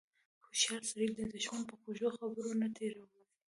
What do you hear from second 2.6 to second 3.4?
نه تیر وځي.